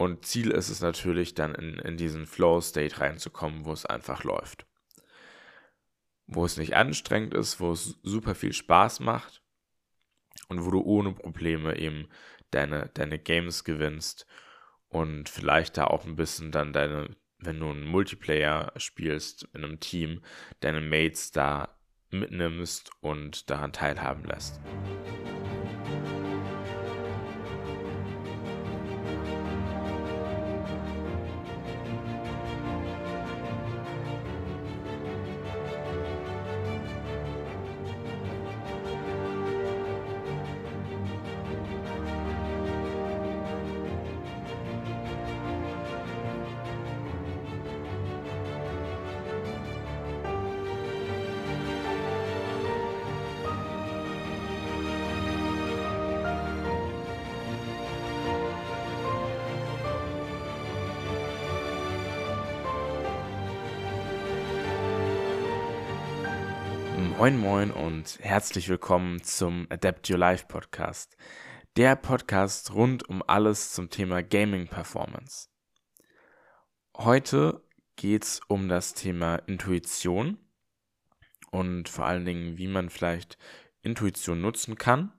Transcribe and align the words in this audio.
Und 0.00 0.24
Ziel 0.24 0.50
ist 0.50 0.70
es 0.70 0.80
natürlich, 0.80 1.34
dann 1.34 1.54
in, 1.54 1.78
in 1.78 1.98
diesen 1.98 2.26
Flow-State 2.26 3.00
reinzukommen, 3.02 3.66
wo 3.66 3.72
es 3.74 3.84
einfach 3.84 4.24
läuft. 4.24 4.64
Wo 6.26 6.46
es 6.46 6.56
nicht 6.56 6.74
anstrengend 6.74 7.34
ist, 7.34 7.60
wo 7.60 7.72
es 7.72 7.98
super 8.02 8.34
viel 8.34 8.54
Spaß 8.54 9.00
macht 9.00 9.42
und 10.48 10.64
wo 10.64 10.70
du 10.70 10.80
ohne 10.80 11.12
Probleme 11.12 11.76
eben 11.76 12.08
deine, 12.50 12.88
deine 12.94 13.18
Games 13.18 13.62
gewinnst 13.62 14.26
und 14.88 15.28
vielleicht 15.28 15.76
da 15.76 15.84
auch 15.84 16.06
ein 16.06 16.16
bisschen 16.16 16.50
dann 16.50 16.72
deine, 16.72 17.14
wenn 17.36 17.60
du 17.60 17.68
einen 17.68 17.84
Multiplayer 17.84 18.72
spielst 18.78 19.50
in 19.52 19.64
einem 19.64 19.80
Team, 19.80 20.22
deine 20.60 20.80
Mates 20.80 21.30
da 21.30 21.78
mitnimmst 22.08 22.90
und 23.02 23.50
daran 23.50 23.74
teilhaben 23.74 24.24
lässt. 24.24 24.62
Moin 67.20 67.36
Moin 67.36 67.70
und 67.70 68.18
herzlich 68.22 68.70
willkommen 68.70 69.22
zum 69.22 69.66
Adapt 69.68 70.08
Your 70.08 70.16
Life 70.16 70.46
Podcast. 70.48 71.18
Der 71.76 71.94
Podcast 71.94 72.72
rund 72.72 73.06
um 73.10 73.22
alles 73.26 73.74
zum 73.74 73.90
Thema 73.90 74.22
Gaming 74.22 74.68
Performance. 74.68 75.50
Heute 76.96 77.62
geht 77.96 78.24
es 78.24 78.40
um 78.48 78.70
das 78.70 78.94
Thema 78.94 79.36
Intuition 79.46 80.38
und 81.50 81.90
vor 81.90 82.06
allen 82.06 82.24
Dingen, 82.24 82.56
wie 82.56 82.68
man 82.68 82.88
vielleicht 82.88 83.36
Intuition 83.82 84.40
nutzen 84.40 84.78
kann, 84.78 85.12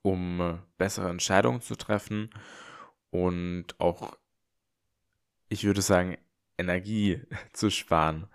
um 0.00 0.40
äh, 0.40 0.58
bessere 0.78 1.10
Entscheidungen 1.10 1.60
zu 1.60 1.76
treffen 1.76 2.30
und 3.10 3.78
auch, 3.78 4.16
ich 5.50 5.64
würde 5.64 5.82
sagen, 5.82 6.16
Energie 6.56 7.20
zu 7.52 7.68
sparen 7.68 8.30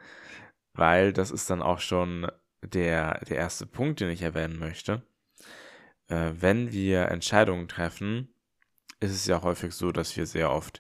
weil 0.75 1.13
das 1.13 1.31
ist 1.31 1.49
dann 1.49 1.61
auch 1.61 1.79
schon 1.79 2.27
der, 2.63 3.19
der 3.25 3.37
erste 3.37 3.65
Punkt, 3.65 3.99
den 3.99 4.09
ich 4.09 4.21
erwähnen 4.21 4.59
möchte. 4.59 5.03
Äh, 6.07 6.31
wenn 6.39 6.71
wir 6.71 7.09
Entscheidungen 7.09 7.67
treffen, 7.67 8.33
ist 8.99 9.11
es 9.11 9.25
ja 9.25 9.41
häufig 9.41 9.73
so, 9.73 9.91
dass 9.91 10.15
wir 10.17 10.25
sehr 10.25 10.51
oft 10.51 10.79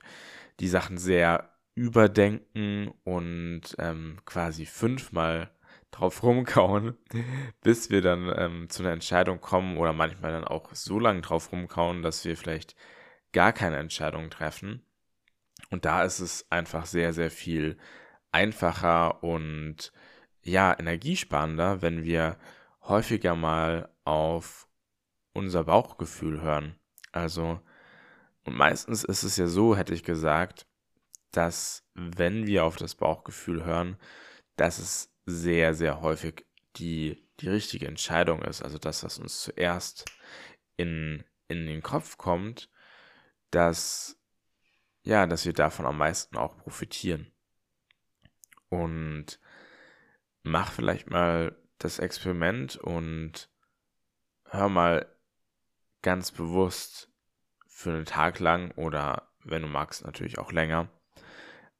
die 0.59 0.67
Sachen 0.67 0.97
sehr 0.97 1.51
überdenken 1.75 2.93
und 3.03 3.61
ähm, 3.77 4.19
quasi 4.25 4.65
fünfmal 4.65 5.51
drauf 5.91 6.23
rumkauen, 6.23 6.97
bis 7.61 7.89
wir 7.89 8.01
dann 8.01 8.33
ähm, 8.35 8.69
zu 8.69 8.83
einer 8.83 8.93
Entscheidung 8.93 9.41
kommen 9.41 9.77
oder 9.77 9.93
manchmal 9.93 10.31
dann 10.31 10.45
auch 10.45 10.73
so 10.73 10.99
lange 10.99 11.21
drauf 11.21 11.51
rumkauen, 11.51 12.01
dass 12.01 12.23
wir 12.25 12.37
vielleicht 12.37 12.75
gar 13.33 13.51
keine 13.53 13.77
Entscheidung 13.77 14.29
treffen. 14.29 14.85
Und 15.69 15.85
da 15.85 16.03
ist 16.03 16.19
es 16.19 16.49
einfach 16.51 16.85
sehr, 16.85 17.13
sehr 17.13 17.31
viel 17.31 17.77
einfacher 18.35 19.23
und 19.23 19.93
ja, 20.43 20.77
energiesparender, 20.77 21.81
wenn 21.81 22.03
wir 22.03 22.37
häufiger 22.81 23.33
mal 23.33 23.89
auf 24.03 24.67
unser 25.33 25.63
Bauchgefühl 25.63 26.41
hören. 26.41 26.75
Also, 27.13 27.61
und 28.43 28.55
meistens 28.57 29.05
ist 29.05 29.23
es 29.23 29.37
ja 29.37 29.47
so, 29.47 29.77
hätte 29.77 29.93
ich 29.93 30.03
gesagt, 30.03 30.67
dass 31.31 31.87
wenn 31.93 32.45
wir 32.45 32.65
auf 32.65 32.75
das 32.75 32.95
Bauchgefühl 32.95 33.63
hören, 33.63 33.97
dass 34.57 34.79
es 34.79 35.13
sehr, 35.25 35.73
sehr 35.73 36.01
häufig 36.01 36.45
die, 36.75 37.25
die 37.39 37.47
richtige 37.47 37.87
Entscheidung 37.87 38.41
ist. 38.43 38.61
Also 38.61 38.77
das, 38.77 39.03
was 39.03 39.17
uns 39.17 39.41
zuerst 39.41 40.05
in, 40.75 41.23
in 41.47 41.65
den 41.67 41.81
Kopf 41.81 42.17
kommt, 42.17 42.69
dass, 43.49 44.19
ja, 45.03 45.25
dass 45.25 45.45
wir 45.45 45.53
davon 45.53 45.85
am 45.85 45.97
meisten 45.97 46.35
auch 46.35 46.57
profitieren 46.57 47.31
und 48.83 49.39
mach 50.43 50.71
vielleicht 50.71 51.09
mal 51.09 51.55
das 51.79 51.99
Experiment 51.99 52.77
und 52.77 53.49
hör 54.45 54.69
mal 54.69 55.05
ganz 56.01 56.31
bewusst 56.31 57.11
für 57.67 57.91
einen 57.91 58.05
Tag 58.05 58.39
lang 58.39 58.71
oder 58.71 59.29
wenn 59.43 59.61
du 59.61 59.67
magst 59.67 60.05
natürlich 60.05 60.37
auch 60.37 60.51
länger 60.51 60.89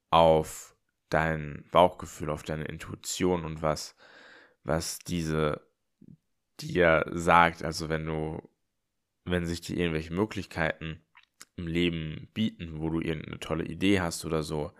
auf 0.10 0.76
dein 1.10 1.66
Bauchgefühl, 1.72 2.30
auf 2.30 2.44
deine 2.44 2.66
Intuition 2.66 3.46
und 3.46 3.62
was, 3.62 3.96
was 4.64 5.00
diese 5.00 5.68
dir 6.60 7.06
sagt. 7.12 7.64
Also 7.64 7.90
wenn 7.90 8.06
du, 8.06 8.42
wenn 9.24 9.46
sich 9.46 9.62
dir 9.62 9.78
irgendwelche 9.78 10.14
Möglichkeiten 10.14 11.04
im 11.56 11.68
Leben 11.68 12.30
bieten, 12.34 12.80
wo 12.80 12.90
du 12.90 13.00
irgendeine 13.00 13.40
tolle 13.40 13.66
Idee 13.66 14.02
hast 14.02 14.26
oder 14.26 14.44
so, 14.44 14.74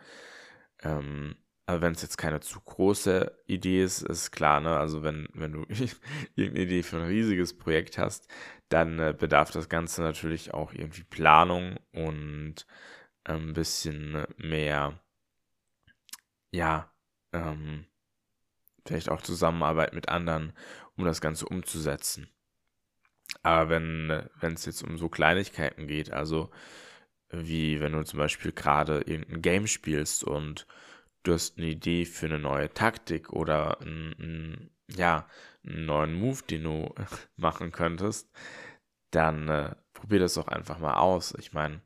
ähm, 0.82 1.36
aber 1.68 1.82
wenn 1.82 1.94
es 1.94 2.02
jetzt 2.04 2.18
keine 2.18 2.42
zu 2.42 2.60
große 2.62 3.44
Idee 3.48 3.84
ist, 3.84 4.04
ist 4.04 4.32
klar, 4.32 4.60
ne? 4.60 4.78
Also 4.78 5.04
wenn, 5.04 5.28
wenn 5.34 5.52
du 5.54 5.62
irgendeine 6.36 6.66
Idee 6.66 6.84
für 6.84 6.98
ein 6.98 7.08
riesiges 7.08 7.58
Projekt 7.58 7.98
hast, 7.98 8.28
dann 8.70 9.00
äh, 9.00 9.16
bedarf 9.18 9.52
das 9.52 9.70
Ganze 9.70 10.02
natürlich 10.04 10.54
auch 10.54 10.74
irgendwie 10.74 11.04
Planung 11.04 11.78
und 11.92 12.68
ein 13.24 13.54
bisschen 13.54 14.26
mehr, 14.38 15.00
ja, 16.52 16.92
ähm, 17.34 17.86
vielleicht 18.86 19.10
auch 19.10 19.22
Zusammenarbeit 19.22 19.94
mit 19.94 20.10
anderen, 20.10 20.54
um 20.96 21.06
das 21.06 21.22
Ganze 21.22 21.48
umzusetzen. 21.48 22.30
Aber 23.44 23.70
wenn 23.70 24.30
wenn 24.40 24.54
es 24.54 24.66
jetzt 24.66 24.84
um 24.84 24.98
so 24.98 25.10
Kleinigkeiten 25.10 25.88
geht, 25.88 26.12
also 26.12 26.52
wie 27.30 27.80
wenn 27.80 27.94
du 27.94 28.04
zum 28.04 28.20
Beispiel 28.20 28.52
gerade 28.52 29.02
irgendein 29.02 29.42
Game 29.42 29.68
spielst 29.68 30.24
und 30.24 30.68
du 31.26 31.34
hast 31.34 31.58
eine 31.58 31.68
Idee 31.68 32.06
für 32.06 32.28
eine 32.28 32.40
neue 32.40 32.74
Taktik 32.74 33.32
oder 33.32 33.82
einen, 33.82 34.70
ja, 34.88 35.28
einen 35.66 35.86
neuen 35.86 36.14
Move, 36.14 36.44
den 36.50 36.64
du 36.64 36.96
machen 37.36 37.72
könntest, 37.72 38.32
dann 39.12 39.50
äh, 39.50 39.76
probier 39.94 40.20
das 40.20 40.36
doch 40.36 40.48
einfach 40.48 40.80
mal 40.80 40.96
aus. 40.96 41.34
Ich 41.40 41.54
meine, 41.54 41.82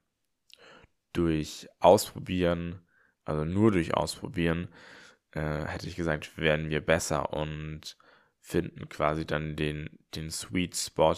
durch 1.14 1.68
Ausprobieren, 1.80 2.86
also 3.26 3.46
nur 3.46 3.72
durch 3.72 3.94
Ausprobieren, 3.94 4.68
äh, 5.32 5.66
hätte 5.66 5.88
ich 5.88 5.96
gesagt, 5.96 6.38
werden 6.38 6.70
wir 6.70 6.86
besser 6.86 7.34
und 7.34 7.98
finden 8.42 8.90
quasi 8.90 9.26
dann 9.26 9.56
den, 9.56 9.90
den 10.16 10.30
Sweet 10.32 10.76
Spot, 10.76 11.16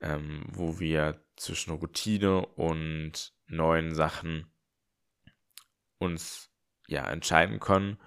ähm, 0.00 0.44
wo 0.48 0.78
wir 0.78 1.24
zwischen 1.36 1.72
Routine 1.72 2.46
und 2.46 3.34
neuen 3.46 3.94
Sachen 3.94 4.46
uns 5.98 6.51
ja, 6.92 7.08
entscheiden 7.08 7.58
können, 7.58 7.98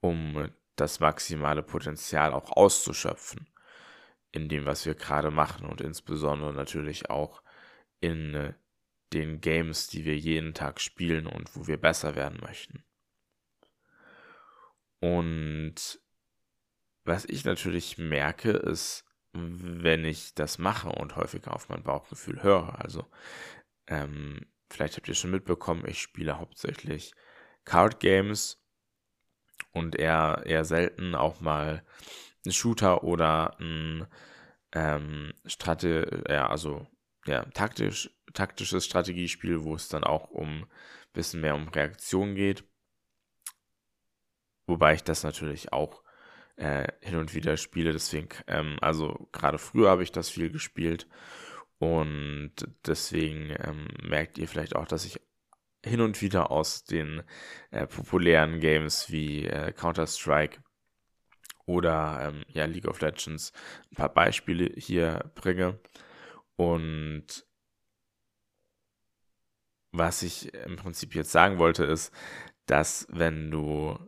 um 0.00 0.50
das 0.76 1.00
maximale 1.00 1.62
Potenzial 1.62 2.32
auch 2.32 2.52
auszuschöpfen 2.52 3.48
in 4.30 4.48
dem, 4.48 4.66
was 4.66 4.84
wir 4.84 4.94
gerade 4.94 5.30
machen 5.30 5.66
und 5.66 5.80
insbesondere 5.80 6.52
natürlich 6.52 7.10
auch 7.10 7.42
in 8.00 8.34
äh, 8.34 8.54
den 9.12 9.40
Games, 9.40 9.86
die 9.86 10.04
wir 10.04 10.16
jeden 10.16 10.52
Tag 10.52 10.80
spielen 10.80 11.26
und 11.26 11.56
wo 11.56 11.66
wir 11.66 11.78
besser 11.78 12.14
werden 12.14 12.38
möchten. 12.42 12.84
Und 15.00 16.00
was 17.04 17.24
ich 17.24 17.44
natürlich 17.44 17.96
merke, 17.96 18.50
ist, 18.50 19.04
wenn 19.32 20.04
ich 20.04 20.34
das 20.34 20.58
mache 20.58 20.90
und 20.90 21.16
häufiger 21.16 21.54
auf 21.54 21.68
mein 21.70 21.82
Bauchgefühl 21.82 22.42
höre. 22.42 22.78
Also, 22.80 23.06
ähm, 23.86 24.46
vielleicht 24.68 24.96
habt 24.96 25.08
ihr 25.08 25.14
schon 25.14 25.30
mitbekommen, 25.30 25.86
ich 25.86 26.02
spiele 26.02 26.38
hauptsächlich 26.38 27.14
Card 27.68 28.00
Games 28.00 28.58
und 29.72 29.94
eher, 29.96 30.42
eher 30.46 30.64
selten 30.64 31.14
auch 31.14 31.40
mal 31.40 31.84
ein 32.46 32.52
Shooter 32.52 33.04
oder 33.04 33.58
ein 33.60 34.06
ähm, 34.72 35.34
Strate, 35.46 36.24
ja, 36.28 36.48
also 36.48 36.86
ja, 37.26 37.44
taktisch, 37.52 38.10
taktisches 38.34 38.86
Strategiespiel, 38.86 39.64
wo 39.64 39.74
es 39.74 39.88
dann 39.88 40.04
auch 40.04 40.30
um 40.30 40.62
ein 40.62 40.66
bisschen 41.12 41.42
mehr 41.42 41.54
um 41.54 41.68
Reaktion 41.68 42.34
geht. 42.34 42.64
Wobei 44.66 44.94
ich 44.94 45.04
das 45.04 45.22
natürlich 45.22 45.72
auch 45.72 46.02
äh, 46.56 46.88
hin 47.00 47.16
und 47.18 47.34
wieder 47.34 47.56
spiele, 47.58 47.92
deswegen, 47.92 48.28
ähm, 48.46 48.78
also 48.80 49.28
gerade 49.32 49.58
früher 49.58 49.90
habe 49.90 50.02
ich 50.02 50.12
das 50.12 50.30
viel 50.30 50.50
gespielt 50.50 51.06
Und 51.78 52.52
deswegen 52.86 53.54
ähm, 53.60 53.88
merkt 54.02 54.38
ihr 54.38 54.48
vielleicht 54.48 54.76
auch, 54.76 54.86
dass 54.86 55.04
ich 55.04 55.20
hin 55.84 56.00
und 56.00 56.20
wieder 56.22 56.50
aus 56.50 56.84
den 56.84 57.22
äh, 57.70 57.86
populären 57.86 58.60
Games 58.60 59.10
wie 59.10 59.46
äh, 59.46 59.72
Counter-Strike 59.72 60.62
oder 61.66 62.20
ähm, 62.22 62.44
ja, 62.48 62.64
League 62.64 62.88
of 62.88 63.00
Legends 63.00 63.52
ein 63.90 63.96
paar 63.96 64.12
Beispiele 64.12 64.72
hier 64.76 65.30
bringe. 65.34 65.78
Und 66.56 67.46
was 69.92 70.22
ich 70.22 70.52
im 70.54 70.76
Prinzip 70.76 71.14
jetzt 71.14 71.30
sagen 71.32 71.58
wollte, 71.58 71.84
ist, 71.84 72.12
dass 72.66 73.06
wenn 73.10 73.50
du 73.50 73.98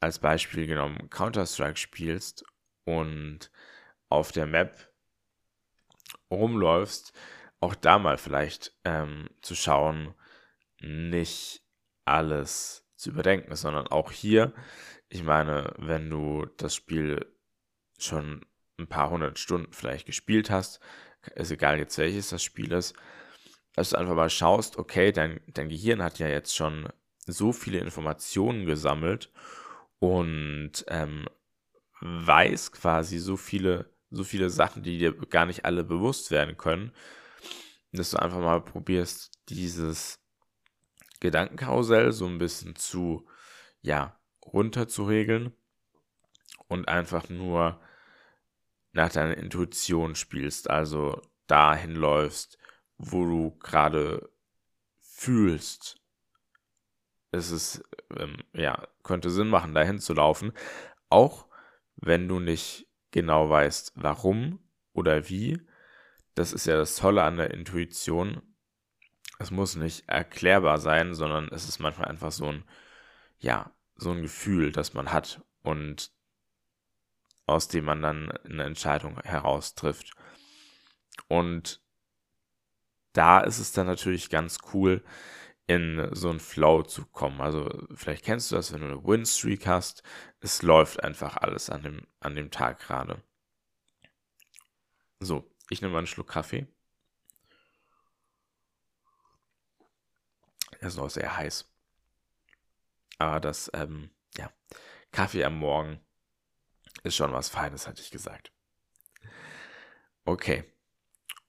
als 0.00 0.18
Beispiel 0.18 0.66
genommen 0.66 1.10
Counter-Strike 1.10 1.78
spielst 1.78 2.44
und 2.84 3.50
auf 4.08 4.32
der 4.32 4.46
Map 4.46 4.92
rumläufst, 6.30 7.12
auch 7.60 7.74
da 7.74 7.98
mal 7.98 8.18
vielleicht 8.18 8.76
ähm, 8.84 9.28
zu 9.40 9.54
schauen, 9.54 10.14
nicht 10.80 11.62
alles 12.04 12.84
zu 12.96 13.10
überdenken, 13.10 13.54
sondern 13.56 13.86
auch 13.88 14.10
hier, 14.10 14.52
ich 15.08 15.22
meine, 15.22 15.74
wenn 15.78 16.10
du 16.10 16.46
das 16.56 16.74
Spiel 16.74 17.26
schon 17.98 18.44
ein 18.78 18.86
paar 18.86 19.10
hundert 19.10 19.38
Stunden 19.38 19.72
vielleicht 19.72 20.06
gespielt 20.06 20.50
hast, 20.50 20.80
ist 21.34 21.50
egal 21.50 21.78
jetzt 21.78 21.98
welches 21.98 22.30
das 22.30 22.42
Spiel 22.42 22.72
ist, 22.72 22.94
dass 23.74 23.90
du 23.90 23.98
einfach 23.98 24.14
mal 24.14 24.30
schaust, 24.30 24.78
okay, 24.78 25.12
dein, 25.12 25.40
dein 25.48 25.68
Gehirn 25.68 26.02
hat 26.02 26.18
ja 26.18 26.28
jetzt 26.28 26.54
schon 26.54 26.88
so 27.26 27.52
viele 27.52 27.78
Informationen 27.78 28.64
gesammelt 28.64 29.32
und 29.98 30.84
ähm, 30.88 31.26
weiß 32.00 32.72
quasi 32.72 33.18
so 33.18 33.36
viele, 33.36 33.90
so 34.10 34.24
viele 34.24 34.50
Sachen, 34.50 34.82
die 34.82 34.98
dir 34.98 35.12
gar 35.12 35.46
nicht 35.46 35.64
alle 35.64 35.84
bewusst 35.84 36.30
werden 36.30 36.56
können, 36.56 36.92
dass 37.92 38.10
du 38.10 38.18
einfach 38.18 38.38
mal 38.40 38.62
probierst, 38.62 39.30
dieses 39.48 40.20
Gedankenkarussell 41.20 42.12
so 42.12 42.26
ein 42.26 42.38
bisschen 42.38 42.76
zu, 42.76 43.26
ja, 43.82 44.18
runter 44.44 44.88
zu 44.88 45.04
regeln 45.04 45.52
und 46.68 46.88
einfach 46.88 47.28
nur 47.28 47.80
nach 48.92 49.10
deiner 49.10 49.36
Intuition 49.36 50.14
spielst, 50.14 50.70
also 50.70 51.20
dahin 51.46 51.94
läufst, 51.94 52.58
wo 52.96 53.24
du 53.24 53.56
gerade 53.58 54.30
fühlst. 55.00 56.00
Es 57.30 57.50
ist, 57.50 57.82
ähm, 58.16 58.36
ja, 58.52 58.86
könnte 59.02 59.30
Sinn 59.30 59.48
machen, 59.48 59.74
dahin 59.74 59.98
zu 59.98 60.14
laufen, 60.14 60.52
auch 61.10 61.46
wenn 61.96 62.28
du 62.28 62.40
nicht 62.40 62.88
genau 63.10 63.48
weißt, 63.48 63.92
warum 63.96 64.60
oder 64.92 65.28
wie. 65.28 65.60
Das 66.34 66.52
ist 66.52 66.66
ja 66.66 66.76
das 66.76 66.96
Tolle 66.96 67.22
an 67.22 67.36
der 67.36 67.50
Intuition. 67.50 68.42
Es 69.38 69.50
muss 69.50 69.76
nicht 69.76 70.08
erklärbar 70.08 70.78
sein, 70.78 71.14
sondern 71.14 71.48
es 71.48 71.68
ist 71.68 71.78
manchmal 71.78 72.08
einfach 72.08 72.32
so 72.32 72.46
ein, 72.46 72.64
ja, 73.38 73.70
so 73.96 74.10
ein 74.12 74.22
Gefühl, 74.22 74.72
das 74.72 74.94
man 74.94 75.12
hat 75.12 75.42
und 75.62 76.10
aus 77.46 77.68
dem 77.68 77.84
man 77.84 78.02
dann 78.02 78.30
eine 78.30 78.64
Entscheidung 78.64 79.20
heraus 79.22 79.74
trifft. 79.74 80.12
Und 81.28 81.80
da 83.12 83.40
ist 83.40 83.58
es 83.58 83.72
dann 83.72 83.86
natürlich 83.86 84.30
ganz 84.30 84.58
cool, 84.72 85.02
in 85.66 86.08
so 86.12 86.30
einen 86.30 86.40
Flow 86.40 86.82
zu 86.82 87.06
kommen. 87.06 87.40
Also 87.40 87.68
vielleicht 87.94 88.24
kennst 88.24 88.50
du 88.50 88.56
das, 88.56 88.72
wenn 88.72 88.80
du 88.80 88.86
eine 88.86 89.04
Win-Streak 89.04 89.66
hast. 89.66 90.02
Es 90.40 90.62
läuft 90.62 91.02
einfach 91.02 91.36
alles 91.38 91.70
an 91.70 91.82
dem, 91.82 92.06
an 92.20 92.36
dem 92.36 92.50
Tag 92.50 92.78
gerade. 92.80 93.22
So, 95.18 95.50
ich 95.70 95.80
nehme 95.80 95.92
mal 95.92 95.98
einen 95.98 96.06
Schluck 96.06 96.28
Kaffee. 96.28 96.66
Ist 100.80 100.96
noch 100.96 101.10
sehr 101.10 101.36
heiß. 101.36 101.68
Aber 103.18 103.40
das, 103.40 103.70
ähm, 103.74 104.10
ja, 104.36 104.50
Kaffee 105.12 105.44
am 105.44 105.58
Morgen 105.58 106.00
ist 107.02 107.16
schon 107.16 107.32
was 107.32 107.48
Feines, 107.48 107.86
hatte 107.86 108.02
ich 108.02 108.10
gesagt. 108.10 108.52
Okay. 110.24 110.64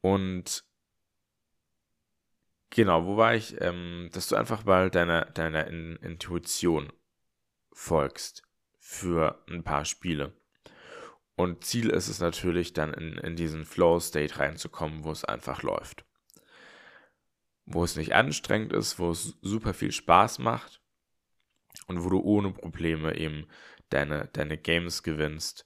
Und 0.01 0.63
genau, 2.69 3.05
wo 3.05 3.17
war 3.17 3.35
ich? 3.35 3.59
Ähm, 3.61 4.09
dass 4.13 4.27
du 4.27 4.35
einfach 4.35 4.63
mal 4.65 4.89
deiner, 4.89 5.25
deiner 5.25 5.67
In 5.67 5.97
Intuition 5.97 6.93
folgst 7.73 8.43
für 8.79 9.43
ein 9.49 9.63
paar 9.63 9.83
Spiele. 9.85 10.33
Und 11.35 11.63
Ziel 11.63 11.89
ist 11.89 12.07
es 12.07 12.19
natürlich 12.19 12.73
dann 12.73 12.93
in, 12.93 13.17
in 13.17 13.35
diesen 13.35 13.65
Flow-State 13.65 14.39
reinzukommen, 14.39 15.03
wo 15.03 15.11
es 15.11 15.23
einfach 15.23 15.61
läuft. 15.61 16.06
Wo 17.67 17.83
es 17.83 17.97
nicht 17.97 18.15
anstrengend 18.15 18.71
ist, 18.73 18.97
wo 18.97 19.11
es 19.11 19.37
super 19.41 19.73
viel 19.73 19.91
Spaß 19.91 20.39
macht 20.39 20.81
und 21.87 22.03
wo 22.03 22.09
du 22.09 22.21
ohne 22.21 22.51
Probleme 22.51 23.15
eben 23.17 23.45
deine, 23.89 24.29
deine 24.33 24.57
Games 24.57 25.03
gewinnst 25.03 25.65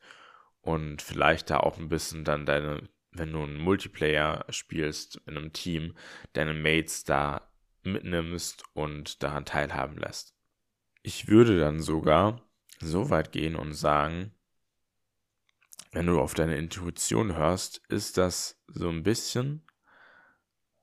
und 0.61 1.01
vielleicht 1.01 1.51
da 1.51 1.59
auch 1.59 1.77
ein 1.77 1.89
bisschen 1.89 2.25
dann 2.25 2.45
deine, 2.45 2.89
wenn 3.11 3.31
du 3.31 3.43
einen 3.43 3.59
Multiplayer 3.59 4.45
spielst 4.49 5.21
in 5.27 5.37
einem 5.37 5.53
Team, 5.53 5.95
deine 6.33 6.53
Mates 6.53 7.03
da 7.03 7.51
mitnimmst 7.83 8.63
und 8.73 9.21
daran 9.23 9.45
teilhaben 9.45 9.97
lässt. 9.97 10.35
Ich 11.03 11.27
würde 11.27 11.59
dann 11.59 11.81
sogar 11.81 12.41
so 12.79 13.09
weit 13.09 13.31
gehen 13.31 13.55
und 13.55 13.73
sagen, 13.73 14.33
wenn 15.91 16.07
du 16.07 16.19
auf 16.19 16.33
deine 16.33 16.57
Intuition 16.57 17.35
hörst, 17.35 17.81
ist 17.89 18.17
das 18.17 18.59
so 18.67 18.89
ein 18.89 19.03
bisschen 19.03 19.65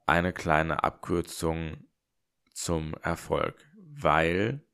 eine 0.08 0.32
kleine 0.32 0.84
Abkürzung 0.84 1.88
zum 2.52 2.94
Erfolg, 3.02 3.55
weil 3.76 4.64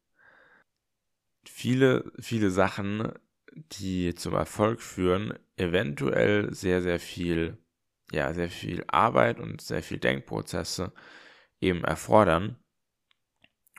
viele, 1.45 2.13
viele 2.21 2.51
Sachen, 2.51 3.13
die 3.53 4.15
zum 4.15 4.35
Erfolg 4.35 4.81
führen, 4.81 5.39
eventuell 5.57 6.53
sehr, 6.55 6.83
sehr 6.83 7.01
viel, 7.01 7.59
ja, 8.13 8.33
sehr 8.33 8.49
viel 8.49 8.85
Arbeit 8.89 9.41
und 9.41 9.61
sehr 9.61 9.83
viel 9.83 9.99
Denkprozesse 9.99 10.93
eben 11.61 11.85
erfordern. 11.85 12.57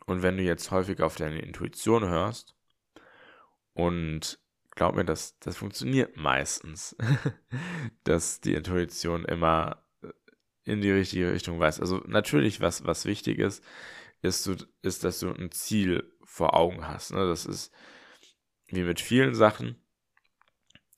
Und 0.05 0.21
wenn 0.21 0.37
du 0.37 0.43
jetzt 0.43 0.71
häufig 0.71 1.01
auf 1.01 1.15
deine 1.15 1.39
Intuition 1.39 2.07
hörst 2.07 2.55
und 3.73 4.39
glaub 4.71 4.95
mir, 4.95 5.05
das, 5.05 5.39
das 5.39 5.57
funktioniert 5.57 6.15
meistens, 6.17 6.95
dass 8.03 8.41
die 8.41 8.53
Intuition 8.53 9.25
immer 9.25 9.84
in 10.65 10.81
die 10.81 10.91
richtige 10.91 11.31
Richtung 11.31 11.59
weiß. 11.59 11.79
Also 11.79 12.01
natürlich, 12.07 12.59
was, 12.59 12.85
was 12.85 13.05
wichtig 13.05 13.39
ist, 13.39 13.63
ist, 14.21 14.49
ist, 14.81 15.03
dass 15.03 15.19
du 15.19 15.29
ein 15.29 15.51
Ziel 15.51 16.11
vor 16.23 16.55
Augen 16.55 16.87
hast. 16.87 17.13
Ne? 17.13 17.27
Das 17.27 17.45
ist 17.45 17.71
wie 18.67 18.83
mit 18.83 18.99
vielen 18.99 19.35
Sachen, 19.35 19.75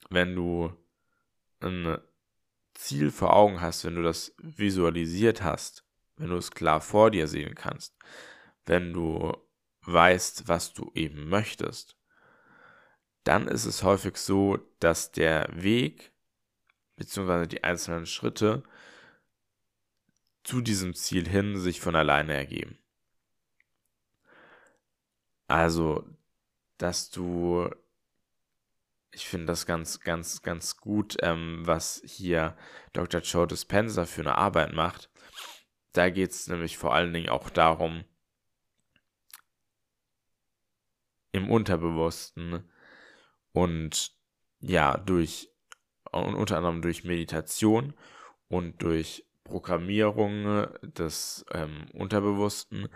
wenn 0.10 0.36
du 0.36 0.74
ein 1.60 1.98
Ziel 2.74 3.12
vor 3.12 3.36
Augen 3.36 3.60
hast, 3.62 3.84
wenn 3.84 3.96
du 3.96 4.03
das 4.03 4.34
visualisiert 4.38 5.44
hast, 5.44 5.84
wenn 6.15 6.30
du 6.30 6.38
es 6.38 6.51
klar 6.51 6.80
vor 6.80 7.12
dir 7.12 7.27
sehen 7.27 7.56
kannst, 7.56 7.96
wenn 8.65 8.94
du 8.94 9.36
weißt, 9.82 10.48
was 10.48 10.74
du 10.74 10.91
eben 10.94 11.27
möchtest, 11.27 11.98
dann 13.24 13.48
ist 13.48 13.65
es 13.65 13.84
häufig 13.84 14.18
so, 14.18 14.58
dass 14.80 15.12
der 15.12 15.50
Weg 15.51 16.13
bzw. 16.96 17.48
die 17.48 17.63
einzelnen 17.63 18.06
Schritte 18.06 18.63
zu 20.48 20.62
diesem 20.62 20.94
Ziel 20.94 21.27
hin 21.27 21.60
sich 21.60 21.82
von 21.82 21.98
alleine 21.98 22.34
ergeben. 22.34 22.77
Also, 25.48 26.06
dass 26.77 27.10
du, 27.10 27.70
ich 29.12 29.27
finde 29.27 29.48
das 29.48 29.66
ganz, 29.66 30.00
ganz, 30.00 30.42
ganz 30.44 30.77
gut, 30.77 31.18
ähm, 31.22 31.63
was 31.66 32.01
hier 32.06 32.56
Dr. 32.94 33.20
Joe 33.20 33.46
Dispenza 33.46 34.06
für 34.06 34.22
eine 34.22 34.38
Arbeit 34.38 34.72
macht. 34.72 35.10
Da 35.92 36.10
geht 36.10 36.32
es 36.32 36.48
nämlich 36.48 36.77
vor 36.77 36.94
allen 36.94 37.12
Dingen 37.12 37.27
auch 37.27 37.50
darum, 37.50 38.06
im 41.34 41.51
Unterbewussten 41.51 42.72
und 43.51 44.16
ja, 44.62 44.96
durch, 44.96 45.51
und 46.13 46.36
unter 46.36 46.56
anderem 46.56 46.82
durch 46.82 47.04
Meditation 47.04 47.94
und 48.48 48.82
durch 48.82 49.26
Programmierung 49.48 50.68
des 50.82 51.46
ähm, 51.51 51.86
Unterbewussten 51.94 52.89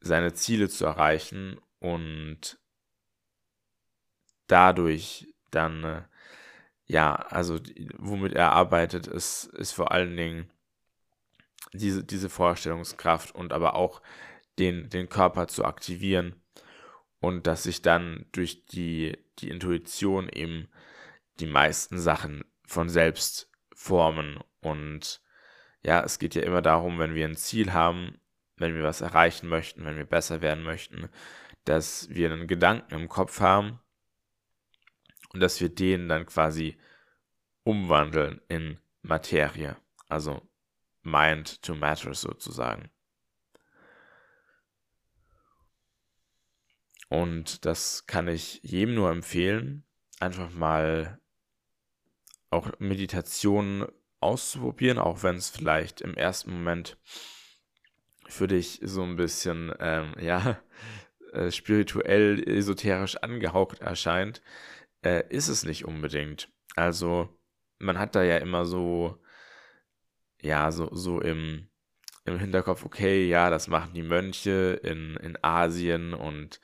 seine 0.00 0.32
Ziele 0.32 0.68
zu 0.68 0.84
erreichen 0.84 1.60
und 1.80 2.58
dadurch 4.46 5.32
dann, 5.50 5.84
äh, 5.84 6.02
ja, 6.86 7.14
also 7.14 7.58
womit 7.98 8.34
er 8.34 8.52
arbeitet, 8.52 9.06
ist, 9.06 9.44
ist 9.44 9.72
vor 9.72 9.92
allen 9.92 10.16
Dingen 10.16 10.50
diese, 11.72 12.04
diese 12.04 12.30
Vorstellungskraft 12.30 13.34
und 13.34 13.52
aber 13.52 13.74
auch 13.74 14.02
den, 14.58 14.88
den 14.88 15.08
Körper 15.08 15.48
zu 15.48 15.64
aktivieren 15.64 16.34
und 17.20 17.46
dass 17.46 17.64
sich 17.64 17.82
dann 17.82 18.26
durch 18.32 18.66
die, 18.66 19.18
die 19.38 19.50
Intuition 19.50 20.28
eben 20.28 20.68
die 21.40 21.46
meisten 21.46 21.98
Sachen 21.98 22.44
von 22.66 22.88
selbst 22.88 23.50
formen 23.74 24.38
und 24.60 25.20
ja, 25.82 26.02
es 26.02 26.18
geht 26.18 26.34
ja 26.34 26.42
immer 26.42 26.62
darum, 26.62 26.98
wenn 26.98 27.14
wir 27.14 27.26
ein 27.26 27.36
Ziel 27.36 27.72
haben, 27.72 28.20
wenn 28.56 28.74
wir 28.74 28.82
was 28.82 29.00
erreichen 29.00 29.48
möchten, 29.48 29.84
wenn 29.84 29.96
wir 29.96 30.04
besser 30.04 30.40
werden 30.40 30.64
möchten, 30.64 31.08
dass 31.64 32.08
wir 32.10 32.32
einen 32.32 32.46
Gedanken 32.48 32.94
im 32.94 33.08
Kopf 33.08 33.40
haben 33.40 33.80
und 35.32 35.40
dass 35.40 35.60
wir 35.60 35.68
den 35.68 36.08
dann 36.08 36.26
quasi 36.26 36.78
umwandeln 37.62 38.40
in 38.48 38.80
Materie, 39.02 39.76
also 40.08 40.42
Mind 41.02 41.62
to 41.62 41.74
Matter 41.74 42.14
sozusagen. 42.14 42.90
Und 47.08 47.64
das 47.64 48.06
kann 48.06 48.28
ich 48.28 48.60
jedem 48.62 48.94
nur 48.94 49.10
empfehlen, 49.10 49.84
einfach 50.20 50.50
mal 50.52 51.20
auch 52.50 52.70
Meditation 52.78 53.86
auszuprobieren, 54.20 54.98
auch 54.98 55.22
wenn 55.22 55.36
es 55.36 55.50
vielleicht 55.50 56.00
im 56.00 56.14
ersten 56.14 56.52
Moment 56.52 56.98
für 58.28 58.46
dich 58.46 58.80
so 58.82 59.02
ein 59.02 59.16
bisschen, 59.16 59.72
ähm, 59.80 60.14
ja, 60.20 60.60
äh, 61.32 61.50
spirituell, 61.50 62.42
esoterisch 62.48 63.16
angehaucht 63.16 63.80
erscheint, 63.80 64.42
äh, 65.02 65.24
ist 65.30 65.48
es 65.48 65.64
nicht 65.64 65.84
unbedingt. 65.84 66.50
Also, 66.76 67.28
man 67.78 67.98
hat 67.98 68.14
da 68.14 68.22
ja 68.22 68.38
immer 68.38 68.66
so, 68.66 69.18
ja, 70.40 70.70
so, 70.72 70.88
so 70.94 71.20
im, 71.20 71.68
im 72.24 72.38
Hinterkopf, 72.38 72.84
okay, 72.84 73.26
ja, 73.28 73.50
das 73.50 73.68
machen 73.68 73.94
die 73.94 74.02
Mönche 74.02 74.80
in, 74.82 75.16
in 75.16 75.38
Asien 75.42 76.14
und 76.14 76.60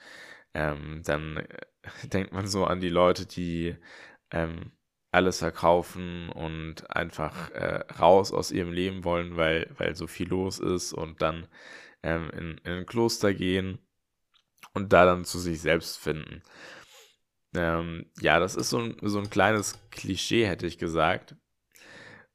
ähm, 0.55 1.03
dann 1.05 1.39
äh, 1.39 1.67
denkt 2.09 2.33
man 2.33 2.47
so 2.47 2.65
an 2.65 2.81
die 2.81 2.89
Leute, 2.89 3.27
die 3.27 3.77
ähm, 4.31 4.73
alles 5.15 5.39
verkaufen 5.39 6.29
und 6.29 6.91
einfach 6.91 7.51
äh, 7.53 7.85
raus 7.99 8.33
aus 8.33 8.51
ihrem 8.51 8.73
Leben 8.73 9.05
wollen, 9.05 9.37
weil, 9.37 9.71
weil 9.79 9.95
so 9.95 10.07
viel 10.07 10.29
los 10.29 10.59
ist 10.59 10.93
und 10.93 11.23
dann 11.23 11.47
ähm, 12.03 12.31
in, 12.31 12.59
in 12.65 12.73
ein 12.73 12.87
Kloster 12.87 13.33
gehen 13.33 13.79
und 14.75 14.93
da 14.93 15.05
dann 15.05 15.25
zu 15.25 15.39
sich 15.39 15.61
selbst 15.61 15.99
finden. 15.99 16.43
Ähm, 17.55 18.11
ja, 18.21 18.41
das 18.41 18.57
ist 18.57 18.71
so 18.71 18.79
ein, 18.79 18.97
so 19.03 19.19
ein 19.19 19.31
kleines 19.31 19.79
Klischee, 19.91 20.47
hätte 20.47 20.67
ich 20.67 20.79
gesagt, 20.79 21.37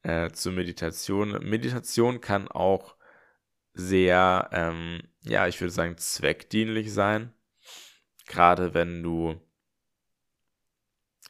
äh, 0.03 0.31
zur 0.31 0.53
Meditation. 0.53 1.31
Meditation 1.43 2.21
kann 2.21 2.47
auch 2.47 2.95
sehr, 3.73 4.49
ähm, 4.53 5.01
ja, 5.21 5.47
ich 5.47 5.59
würde 5.59 5.71
sagen, 5.71 5.97
zweckdienlich 5.97 6.93
sein. 6.93 7.33
Gerade 8.27 8.73
wenn 8.73 9.03
du 9.03 9.41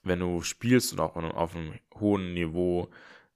wenn 0.03 0.19
du 0.19 0.41
spielst 0.41 0.93
und 0.93 0.99
auch 0.99 1.15
auf 1.15 1.55
einem 1.55 1.79
hohen 1.99 2.33
Niveau 2.33 2.89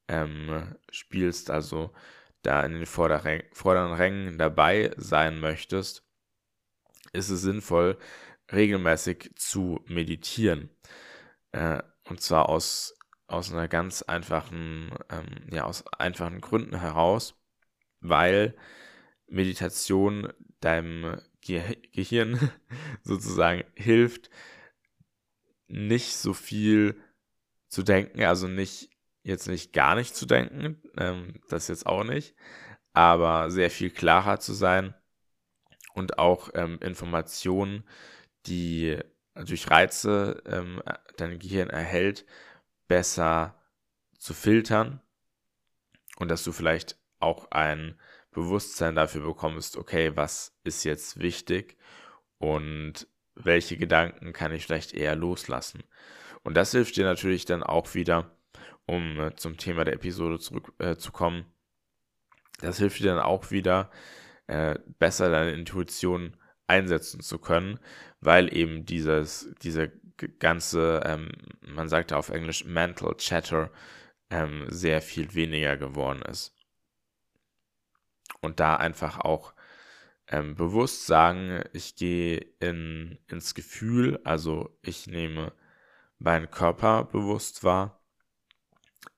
ähm, 0.08 0.76
spielst, 0.92 1.50
also 1.50 1.94
da 2.42 2.62
in 2.66 2.74
den 2.74 2.86
vorderen 2.86 3.94
Rängen 3.94 4.38
dabei 4.38 4.92
sein 4.98 5.40
möchtest, 5.40 6.04
ist 7.14 7.30
es 7.30 7.42
sinnvoll, 7.42 7.98
regelmäßig 8.52 9.32
zu 9.36 9.80
meditieren. 9.88 10.70
Äh, 11.52 11.82
und 12.10 12.22
zwar 12.22 12.50
aus, 12.50 12.98
aus 13.28 13.52
einer 13.52 13.68
ganz 13.68 14.02
einfachen, 14.02 14.92
ähm, 15.10 15.48
ja, 15.52 15.64
aus 15.64 15.86
einfachen 15.94 16.42
Gründen 16.42 16.80
heraus, 16.80 17.36
weil 18.02 18.56
Meditation 19.28 20.32
deinem 20.60 21.22
Ge 21.42 21.78
Gehirn 21.92 22.52
sozusagen 23.04 23.64
hilft, 23.76 24.30
nicht 25.68 26.16
so 26.16 26.34
viel 26.34 27.02
zu 27.68 27.84
denken, 27.84 28.24
also 28.24 28.48
nicht 28.48 28.90
jetzt 29.24 29.48
nicht 29.48 29.74
gar 29.74 29.96
nicht 29.96 30.16
zu 30.16 30.26
denken, 30.26 30.82
ähm, 30.98 31.42
das 31.50 31.70
jetzt 31.70 31.86
auch 31.86 32.04
nicht, 32.04 32.36
aber 32.92 33.50
sehr 33.50 33.72
viel 33.72 33.90
klarer 33.90 34.40
zu 34.40 34.54
sein 34.54 34.94
und 35.94 36.20
auch 36.20 36.50
ähm, 36.54 36.78
Informationen, 36.82 37.88
die 38.46 39.00
durch 39.34 39.72
Reize 39.72 40.44
ähm, 40.46 40.82
dein 41.18 41.40
Gehirn 41.40 41.70
erhält, 41.70 42.26
besser 42.88 43.60
zu 44.18 44.34
filtern 44.34 45.02
und 46.18 46.30
dass 46.30 46.44
du 46.44 46.52
vielleicht 46.52 47.00
auch 47.20 47.50
ein 47.52 48.00
Bewusstsein 48.32 48.96
dafür 48.96 49.22
bekommst, 49.22 49.78
okay, 49.78 50.16
was 50.16 50.56
ist 50.64 50.84
jetzt 50.84 51.20
wichtig 51.20 51.78
und 52.38 53.08
welche 53.36 53.78
Gedanken 53.78 54.34
kann 54.34 54.52
ich 54.52 54.66
vielleicht 54.66 54.94
eher 54.94 55.16
loslassen. 55.16 55.84
Und 56.44 56.56
das 56.56 56.72
hilft 56.72 56.96
dir 56.98 57.06
natürlich 57.06 57.46
dann 57.46 57.64
auch 57.64 57.94
wieder, 57.94 58.32
um 58.86 59.20
äh, 59.20 59.36
zum 59.36 59.58
Thema 59.58 59.86
der 59.86 59.96
Episode 59.96 60.40
zurückzukommen. 60.40 61.42
Äh, 61.42 62.66
das 62.66 62.78
hilft 62.78 63.00
dir 63.00 63.14
dann 63.14 63.24
auch 63.24 63.52
wieder, 63.52 63.90
äh, 64.48 64.78
besser 65.00 65.30
deine 65.30 65.52
Intuition 65.52 66.38
einsetzen 66.68 67.22
zu 67.22 67.40
können, 67.40 67.80
weil 68.20 68.54
eben 68.56 68.86
dieses, 68.86 69.54
diese 69.62 69.92
ganze, 70.40 71.02
ähm, 71.06 71.30
man 71.62 71.90
sagt 71.90 72.12
ja 72.12 72.18
auf 72.18 72.30
Englisch 72.30 72.66
Mental 72.66 73.16
Chatter, 73.18 73.72
ähm, 74.30 74.66
sehr 74.70 75.02
viel 75.02 75.34
weniger 75.34 75.78
geworden 75.78 76.22
ist. 76.24 76.56
Und 78.42 78.60
da 78.60 78.76
einfach 78.76 79.20
auch 79.20 79.54
ähm, 80.28 80.56
bewusst 80.56 81.06
sagen, 81.06 81.64
ich 81.74 81.96
gehe 81.96 82.38
in, 82.60 83.20
ins 83.28 83.54
Gefühl, 83.54 84.20
also 84.24 84.78
ich 84.82 85.08
nehme 85.08 85.54
meinen 86.20 86.50
Körper 86.50 87.04
bewusst 87.06 87.64
wahr, 87.64 88.04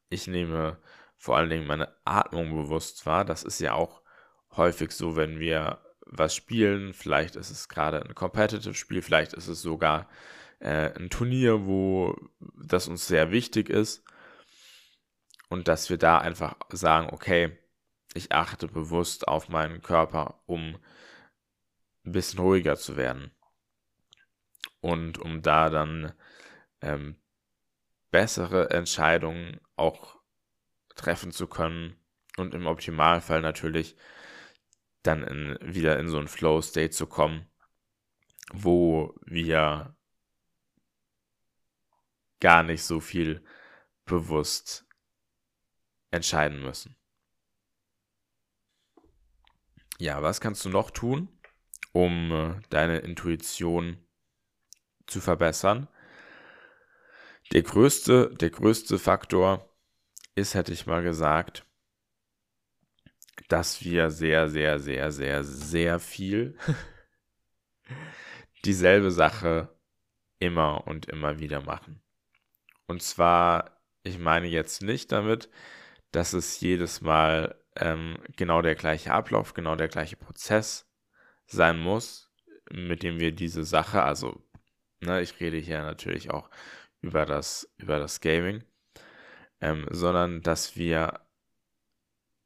ich 0.09 0.27
nehme 0.27 0.77
vor 1.17 1.37
allen 1.37 1.49
Dingen 1.49 1.67
meine 1.67 1.93
Atmung 2.05 2.55
bewusst 2.55 3.05
wahr. 3.05 3.25
Das 3.25 3.43
ist 3.43 3.59
ja 3.59 3.73
auch 3.73 4.01
häufig 4.51 4.91
so, 4.91 5.15
wenn 5.15 5.39
wir 5.39 5.81
was 6.05 6.35
spielen. 6.35 6.93
Vielleicht 6.93 7.35
ist 7.35 7.49
es 7.49 7.67
gerade 7.67 8.03
ein 8.03 8.15
Competitive-Spiel, 8.15 9.01
vielleicht 9.01 9.33
ist 9.33 9.47
es 9.47 9.61
sogar 9.61 10.07
äh, 10.59 10.93
ein 10.93 11.09
Turnier, 11.09 11.65
wo 11.65 12.15
das 12.63 12.87
uns 12.87 13.07
sehr 13.07 13.31
wichtig 13.31 13.69
ist. 13.69 14.03
Und 15.49 15.67
dass 15.67 15.89
wir 15.89 15.97
da 15.97 16.19
einfach 16.19 16.55
sagen, 16.69 17.09
okay, 17.11 17.57
ich 18.15 18.31
achte 18.31 18.67
bewusst 18.67 19.27
auf 19.27 19.49
meinen 19.49 19.81
Körper, 19.81 20.41
um 20.45 20.79
ein 22.05 22.11
bisschen 22.11 22.39
ruhiger 22.39 22.77
zu 22.77 22.95
werden. 22.97 23.31
Und 24.79 25.17
um 25.17 25.41
da 25.41 25.69
dann 25.69 26.13
ähm, 26.81 27.17
bessere 28.11 28.69
Entscheidungen 28.69 29.59
auch 29.75 30.15
treffen 30.95 31.31
zu 31.31 31.47
können 31.47 31.99
und 32.37 32.53
im 32.53 32.67
Optimalfall 32.67 33.41
natürlich 33.41 33.97
dann 35.03 35.23
in, 35.23 35.57
wieder 35.61 35.99
in 35.99 36.07
so 36.07 36.17
ein 36.17 36.27
Flow-State 36.27 36.91
zu 36.91 37.07
kommen, 37.07 37.47
wo 38.53 39.13
wir 39.25 39.95
gar 42.39 42.63
nicht 42.63 42.83
so 42.83 42.99
viel 42.99 43.43
bewusst 44.05 44.85
entscheiden 46.11 46.61
müssen. 46.61 46.95
Ja, 49.97 50.21
was 50.21 50.41
kannst 50.41 50.65
du 50.65 50.69
noch 50.69 50.91
tun, 50.91 51.29
um 51.93 52.31
äh, 52.31 52.61
deine 52.69 52.99
Intuition 52.99 53.97
zu 55.07 55.21
verbessern? 55.21 55.87
Der 57.53 57.61
größte, 57.61 58.33
der 58.33 58.49
größte 58.49 58.99
Faktor 58.99 59.69
ist, 60.35 60.53
hätte 60.53 60.73
ich 60.73 60.85
mal 60.85 61.03
gesagt, 61.03 61.65
dass 63.47 63.83
wir 63.83 64.09
sehr, 64.09 64.49
sehr, 64.49 64.79
sehr, 64.79 65.11
sehr, 65.11 65.43
sehr 65.43 65.99
viel 65.99 66.57
dieselbe 68.65 69.11
Sache 69.11 69.69
immer 70.39 70.87
und 70.87 71.05
immer 71.05 71.39
wieder 71.39 71.61
machen. 71.61 72.01
Und 72.87 73.01
zwar, 73.01 73.79
ich 74.03 74.19
meine 74.19 74.47
jetzt 74.47 74.81
nicht 74.81 75.11
damit, 75.11 75.49
dass 76.11 76.33
es 76.33 76.59
jedes 76.59 77.01
Mal 77.01 77.63
ähm, 77.75 78.17
genau 78.35 78.61
der 78.61 78.75
gleiche 78.75 79.11
Ablauf, 79.11 79.53
genau 79.53 79.75
der 79.75 79.87
gleiche 79.87 80.15
Prozess 80.15 80.87
sein 81.45 81.79
muss, 81.79 82.31
mit 82.71 83.03
dem 83.03 83.19
wir 83.19 83.31
diese 83.31 83.63
Sache, 83.63 84.03
also 84.03 84.43
ne, 85.01 85.21
ich 85.21 85.39
rede 85.39 85.57
hier 85.57 85.81
natürlich 85.81 86.31
auch 86.31 86.49
über 87.01 87.25
das, 87.25 87.69
über 87.77 87.99
das 87.99 88.21
Gaming, 88.21 88.63
ähm, 89.61 89.85
sondern 89.91 90.41
dass 90.41 90.75
wir 90.75 91.21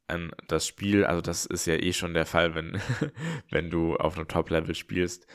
ähm, 0.09 0.31
das 0.47 0.67
Spiel, 0.67 1.05
also 1.05 1.21
das 1.21 1.45
ist 1.45 1.65
ja 1.65 1.75
eh 1.75 1.93
schon 1.93 2.13
der 2.13 2.25
Fall, 2.25 2.55
wenn, 2.55 2.81
wenn 3.49 3.69
du 3.69 3.95
auf 3.95 4.17
einem 4.17 4.27
Top-Level 4.27 4.75
spielst, 4.75 5.27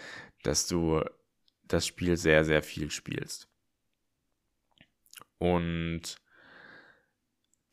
dass 0.42 0.66
du 0.66 1.02
das 1.62 1.86
Spiel 1.86 2.16
sehr, 2.16 2.44
sehr 2.44 2.62
viel 2.62 2.90
spielst. 2.90 3.48
Und 5.38 6.16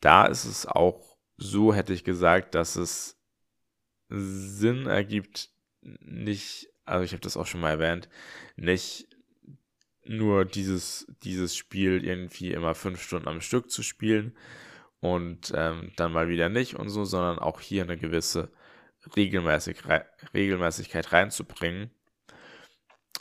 da 0.00 0.26
ist 0.26 0.44
es 0.44 0.66
auch 0.66 1.11
so, 1.36 1.74
hätte 1.74 1.92
ich 1.92 2.04
gesagt, 2.04 2.54
dass 2.54 2.76
es 2.76 3.18
Sinn 4.08 4.86
ergibt, 4.86 5.50
nicht, 5.80 6.68
also 6.84 7.04
ich 7.04 7.12
habe 7.12 7.22
das 7.22 7.36
auch 7.36 7.46
schon 7.46 7.60
mal 7.60 7.70
erwähnt, 7.70 8.08
nicht 8.56 9.08
nur 10.04 10.44
dieses, 10.44 11.06
dieses 11.22 11.56
Spiel 11.56 12.04
irgendwie 12.04 12.52
immer 12.52 12.74
fünf 12.74 13.02
Stunden 13.02 13.28
am 13.28 13.40
Stück 13.40 13.70
zu 13.70 13.82
spielen 13.82 14.36
und 15.00 15.52
ähm, 15.54 15.92
dann 15.96 16.12
mal 16.12 16.28
wieder 16.28 16.48
nicht 16.48 16.74
und 16.74 16.88
so, 16.88 17.04
sondern 17.04 17.38
auch 17.38 17.60
hier 17.60 17.82
eine 17.82 17.96
gewisse 17.96 18.52
Regelmäßig, 19.16 19.78
Regelmäßigkeit 20.32 21.12
reinzubringen. 21.12 21.90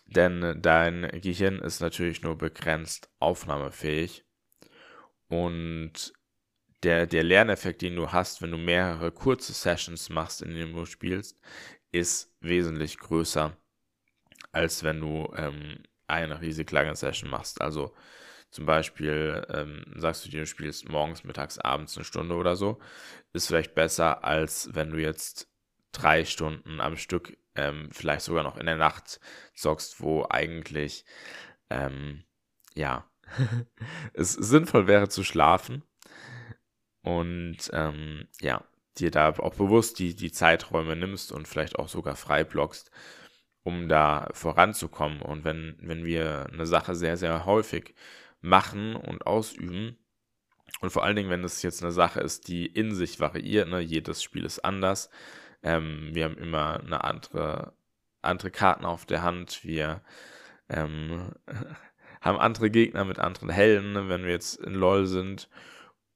Denn 0.05 0.61
dein 0.61 1.09
Gehirn 1.21 1.59
ist 1.59 1.79
natürlich 1.79 2.21
nur 2.21 2.37
begrenzt 2.37 3.09
aufnahmefähig. 3.19 4.25
Und 5.27 6.13
der, 6.83 7.05
der 7.07 7.23
Lerneffekt, 7.23 7.81
den 7.81 7.95
du 7.95 8.11
hast, 8.11 8.41
wenn 8.41 8.51
du 8.51 8.57
mehrere 8.57 9.11
kurze 9.11 9.53
Sessions 9.53 10.09
machst, 10.09 10.41
in 10.41 10.53
denen 10.53 10.73
du 10.73 10.85
spielst, 10.85 11.39
ist 11.91 12.33
wesentlich 12.41 12.97
größer, 12.97 13.55
als 14.51 14.83
wenn 14.83 14.99
du 14.99 15.31
ähm, 15.35 15.83
eine 16.07 16.41
riesig 16.41 16.71
lange 16.71 16.95
Session 16.95 17.29
machst. 17.29 17.61
Also 17.61 17.93
zum 18.49 18.65
Beispiel 18.65 19.45
ähm, 19.49 19.83
sagst 19.95 20.25
du 20.25 20.29
dir, 20.29 20.41
du 20.41 20.47
spielst 20.47 20.89
morgens, 20.89 21.23
mittags, 21.23 21.59
abends 21.59 21.95
eine 21.97 22.05
Stunde 22.05 22.35
oder 22.35 22.55
so, 22.55 22.79
ist 23.33 23.47
vielleicht 23.47 23.75
besser, 23.75 24.23
als 24.23 24.69
wenn 24.73 24.91
du 24.91 24.97
jetzt 24.97 25.49
drei 25.91 26.25
Stunden 26.25 26.81
am 26.81 26.97
Stück, 26.97 27.37
ähm, 27.55 27.89
vielleicht 27.91 28.25
sogar 28.25 28.43
noch 28.43 28.57
in 28.57 28.65
der 28.65 28.77
Nacht 28.77 29.19
zockst, 29.53 30.01
wo 30.01 30.25
eigentlich, 30.29 31.05
ähm, 31.69 32.23
ja, 32.73 33.09
es 34.13 34.33
sinnvoll 34.33 34.87
wäre 34.87 35.07
zu 35.07 35.23
schlafen 35.23 35.83
und 37.03 37.57
ähm, 37.73 38.27
ja, 38.39 38.63
dir 38.97 39.11
da 39.11 39.29
auch 39.29 39.55
bewusst 39.55 39.99
die, 39.99 40.15
die 40.15 40.31
Zeiträume 40.31 40.95
nimmst 40.95 41.31
und 41.31 41.47
vielleicht 41.47 41.79
auch 41.79 41.87
sogar 41.87 42.15
frei 42.15 42.43
blockst, 42.43 42.91
um 43.63 43.87
da 43.87 44.29
voranzukommen. 44.33 45.21
Und 45.21 45.43
wenn, 45.43 45.77
wenn 45.81 46.05
wir 46.05 46.47
eine 46.51 46.65
Sache 46.65 46.95
sehr, 46.95 47.17
sehr 47.17 47.45
häufig 47.45 47.95
machen 48.41 48.95
und 48.95 49.25
ausüben, 49.25 49.97
und 50.79 50.89
vor 50.89 51.03
allen 51.03 51.15
Dingen, 51.15 51.29
wenn 51.29 51.43
es 51.43 51.61
jetzt 51.61 51.83
eine 51.83 51.91
Sache 51.91 52.21
ist, 52.21 52.47
die 52.47 52.65
in 52.65 52.95
sich 52.95 53.19
variiert, 53.19 53.67
ne, 53.67 53.81
jedes 53.81 54.23
Spiel 54.23 54.45
ist 54.45 54.59
anders, 54.59 55.09
ähm, 55.63 56.09
wir 56.13 56.25
haben 56.25 56.37
immer 56.37 56.79
eine 56.79 57.03
andere, 57.03 57.73
andere 58.21 58.51
Karten 58.51 58.85
auf 58.85 59.05
der 59.05 59.21
Hand, 59.21 59.63
wir 59.63 60.01
ähm, 60.69 61.33
haben 62.21 62.39
andere 62.39 62.71
Gegner 62.71 63.05
mit 63.05 63.19
anderen 63.19 63.49
Helden, 63.49 63.93
ne, 63.93 64.09
wenn 64.09 64.23
wir 64.23 64.31
jetzt 64.31 64.55
in 64.61 64.73
LOL 64.73 65.05
sind 65.05 65.49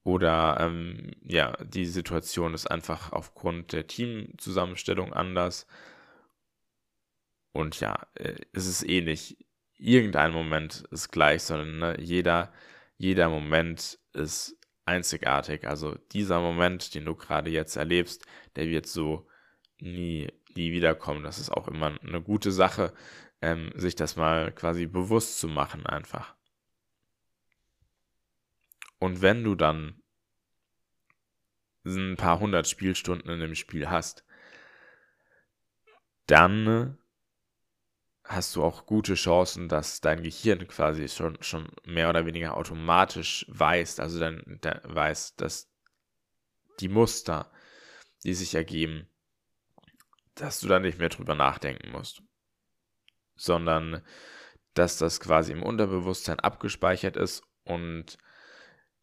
oder 0.05 0.57
ähm, 0.59 1.11
ja, 1.23 1.57
die 1.63 1.87
Situation 1.87 2.53
ist 2.53 2.67
einfach 2.67 3.11
aufgrund 3.11 3.73
der 3.73 3.87
Teamzusammenstellung 3.87 5.13
anders. 5.13 5.65
Und 7.53 7.79
ja, 7.79 8.07
äh, 8.13 8.35
es 8.53 8.67
ist 8.67 8.87
eh 8.87 9.01
nicht 9.01 9.37
irgendein 9.77 10.31
Moment 10.31 10.83
ist 10.91 11.09
gleich, 11.11 11.41
sondern 11.43 11.79
ne, 11.79 11.97
jeder, 11.99 12.53
jeder 12.97 13.29
Moment 13.29 13.99
ist 14.13 14.57
einzigartig. 14.85 15.67
Also 15.67 15.95
dieser 16.11 16.39
Moment, 16.39 16.93
den 16.93 17.05
du 17.05 17.15
gerade 17.15 17.49
jetzt 17.49 17.75
erlebst, 17.75 18.25
der 18.55 18.67
wird 18.67 18.85
so 18.85 19.27
nie, 19.79 20.31
nie 20.55 20.71
wiederkommen. 20.71 21.23
Das 21.23 21.39
ist 21.39 21.49
auch 21.49 21.67
immer 21.67 21.97
eine 22.03 22.21
gute 22.21 22.51
Sache, 22.51 22.93
ähm, 23.41 23.71
sich 23.75 23.95
das 23.95 24.15
mal 24.17 24.51
quasi 24.51 24.85
bewusst 24.85 25.39
zu 25.39 25.47
machen 25.47 25.85
einfach. 25.87 26.34
Und 28.99 29.21
wenn 29.21 29.43
du 29.43 29.55
dann 29.55 30.01
ein 31.85 32.15
paar 32.17 32.39
hundert 32.39 32.67
Spielstunden 32.67 33.29
in 33.29 33.39
dem 33.39 33.55
Spiel 33.55 33.89
hast, 33.89 34.25
dann 36.25 36.97
hast 38.23 38.55
du 38.55 38.63
auch 38.63 38.85
gute 38.87 39.13
Chancen, 39.13 39.69
dass 39.69 40.01
dein 40.01 40.23
Gehirn 40.23 40.67
quasi 40.67 41.07
schon, 41.07 41.37
schon 41.41 41.67
mehr 41.85 42.09
oder 42.09 42.25
weniger 42.25 42.57
automatisch 42.57 43.45
weiß, 43.49 43.99
also 43.99 44.19
dann 44.19 44.41
weiß, 44.83 45.35
dass 45.35 45.69
die 46.79 46.89
Muster, 46.89 47.51
die 48.23 48.33
sich 48.33 48.55
ergeben, 48.55 49.07
dass 50.33 50.59
du 50.59 50.67
da 50.67 50.79
nicht 50.79 50.97
mehr 50.97 51.09
drüber 51.09 51.35
nachdenken 51.35 51.91
musst, 51.91 52.23
sondern 53.35 54.01
dass 54.73 54.97
das 54.97 55.19
quasi 55.19 55.51
im 55.51 55.63
Unterbewusstsein 55.63 56.39
abgespeichert 56.39 57.15
ist 57.15 57.43
und 57.63 58.17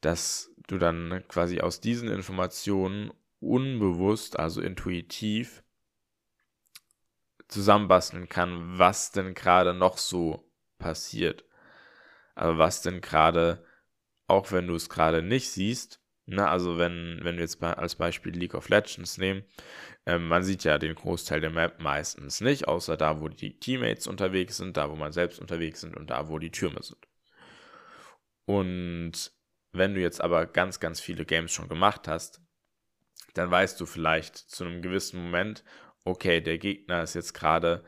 dass 0.03 0.51
du 0.67 0.79
dann 0.79 1.25
quasi 1.29 1.61
aus 1.61 1.81
diesen 1.81 2.09
Informationen 2.09 3.13
unbewusst, 3.41 4.39
also 4.39 4.61
intuitiv, 4.61 5.65
zusammenbasteln 7.49 8.29
kann, 8.29 8.79
was 8.79 9.13
denn 9.13 9.35
gerade 9.35 9.75
noch 9.75 9.99
so 9.99 10.49
passiert. 10.79 11.45
Aber 12.35 12.59
was 12.59 12.83
denn 12.83 13.01
gerade, 13.01 13.65
auch 14.27 14.53
wenn 14.53 14.67
du 14.67 14.75
es 14.75 14.89
gerade 14.89 15.23
nicht 15.23 15.51
siehst, 15.51 16.01
ne, 16.27 16.49
also 16.49 16.79
wenn, 16.79 17.21
wenn 17.23 17.37
wir 17.37 17.43
jetzt 17.43 17.63
als 17.63 17.97
Beispiel 17.97 18.33
League 18.33 18.55
of 18.55 18.69
Legends 18.69 19.19
nehmen, 19.19 19.45
äh, 20.07 20.19
man 20.19 20.43
sieht 20.43 20.65
ja 20.65 20.79
den 20.79 20.95
Großteil 20.95 21.41
der 21.41 21.51
Map 21.51 21.81
meistens 21.81 22.41
nicht, 22.41 22.69
außer 22.69 22.97
da, 22.97 23.21
wo 23.21 23.29
die 23.29 23.59
Teammates 23.59 24.07
unterwegs 24.07 24.57
sind, 24.57 24.77
da, 24.77 24.91
wo 24.91 24.97
man 24.97 25.13
selbst 25.13 25.39
unterwegs 25.39 25.81
sind 25.81 25.97
und 25.97 26.11
da, 26.11 26.29
wo 26.29 26.39
die 26.39 26.51
Türme 26.51 26.83
sind. 26.83 27.07
Und 28.47 29.33
wenn 29.73 29.95
du 29.95 30.01
jetzt 30.01 30.21
aber 30.21 30.47
ganz, 30.47 30.81
ganz 30.81 31.01
viele 31.01 31.25
Games 31.25 31.53
schon 31.53 31.69
gemacht 31.69 32.07
hast, 32.07 32.41
dann 33.35 33.51
weißt 33.51 33.81
du 33.81 33.87
vielleicht 33.87 34.37
zu 34.37 34.65
einem 34.65 34.83
gewissen 34.83 35.23
Moment, 35.23 35.65
okay, 36.05 36.41
der 36.41 36.59
Gegner 36.59 37.03
ist 37.03 37.15
jetzt 37.15 37.33
gerade 37.33 37.83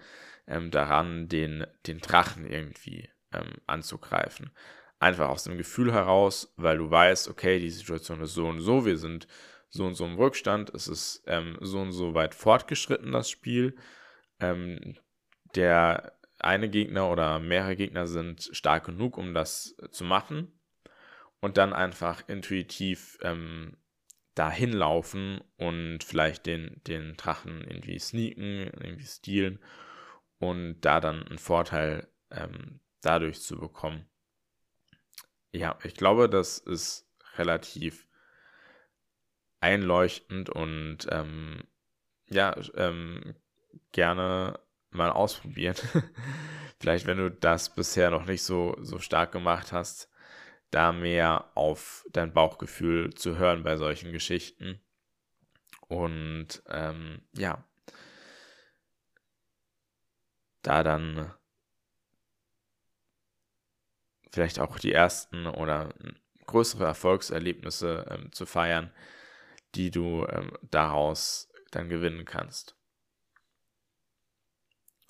ähm, 0.47 0.70
daran, 0.70 1.29
den, 1.29 1.66
den 1.87 1.99
Drachen 1.99 2.47
irgendwie 2.47 3.11
ähm, 3.33 3.53
anzugreifen. 3.66 4.51
Einfach 4.99 5.29
aus 5.29 5.44
dem 5.44 5.59
Gefühl 5.59 5.92
heraus, 5.92 6.55
weil 6.57 6.79
du 6.79 6.90
weißt, 6.90 7.29
okay, 7.29 7.59
die 7.59 7.70
Situation 7.70 8.23
ist 8.23 8.35
so 8.35 8.47
und 8.47 8.61
so, 8.61 8.87
wir 8.87 8.97
sind 8.97 9.27
so 9.68 9.85
und 9.85 9.94
so 9.94 10.07
im 10.07 10.16
Rückstand, 10.16 10.73
es 10.73 10.88
ist 10.88 11.25
ähm, 11.27 11.59
so 11.61 11.81
und 11.81 11.92
so 11.92 12.14
weit 12.14 12.35
fortgeschritten, 12.35 13.12
das 13.12 13.29
Spiel. 13.29 13.77
Ähm, 14.40 14.97
der 15.55 16.16
eine 16.38 16.70
Gegner 16.70 17.11
oder 17.11 17.38
mehrere 17.38 17.77
Gegner 17.77 18.07
sind 18.07 18.49
stark 18.53 18.87
genug, 18.87 19.18
um 19.18 19.35
das 19.35 19.77
zu 19.90 20.05
machen 20.05 20.53
und 21.44 21.59
dann 21.59 21.74
einfach 21.74 22.26
intuitiv 22.26 23.18
ähm, 23.20 23.76
da 24.35 24.50
hinlaufen 24.50 25.42
und 25.59 26.02
vielleicht 26.02 26.46
den, 26.46 26.80
den 26.87 27.18
Drachen 27.18 27.61
irgendwie 27.61 27.98
sneaken, 27.98 28.70
irgendwie 28.80 29.04
stealen 29.04 29.59
und 30.38 30.80
da 30.80 31.00
dann 31.00 31.22
einen 31.22 31.37
Vorteil 31.37 32.09
ähm, 32.30 32.80
dadurch 33.02 33.42
zu 33.42 33.59
bekommen. 33.59 34.07
Ja, 35.52 35.78
ich 35.85 35.92
glaube, 35.92 36.30
das 36.30 36.57
ist 36.57 37.07
relativ 37.37 38.09
einleuchtend 39.61 40.48
und 40.48 41.00
ähm, 41.11 41.62
ja, 42.30 42.57
ähm, 42.74 43.35
gerne 43.92 44.61
mal 44.92 45.11
ausprobieren. 45.11 45.76
Vielleicht, 46.80 47.04
wenn 47.04 47.18
du 47.18 47.30
das 47.30 47.74
bisher 47.74 48.11
noch 48.11 48.24
nicht 48.24 48.42
so, 48.42 48.78
so 48.80 48.98
stark 48.98 49.30
gemacht 49.30 49.72
hast, 49.72 50.09
da 50.74 50.92
mehr 50.92 51.50
auf 51.54 52.04
dein 52.10 52.32
Bauchgefühl 52.32 53.14
zu 53.14 53.38
hören 53.38 53.62
bei 53.62 53.76
solchen 53.76 54.10
Geschichten. 54.12 54.80
Und 55.88 56.62
ähm, 56.68 57.22
ja, 57.32 57.64
da 60.62 60.82
dann 60.82 61.32
vielleicht 64.32 64.58
auch 64.58 64.78
die 64.80 64.92
ersten 64.92 65.46
oder 65.46 65.94
größere 66.46 66.84
Erfolgserlebnisse 66.84 68.06
ähm, 68.10 68.32
zu 68.32 68.44
feiern, 68.44 68.90
die 69.76 69.92
du 69.92 70.26
ähm, 70.26 70.58
daraus 70.62 71.48
dann 71.70 71.88
gewinnen 71.88 72.24
kannst. 72.24 72.76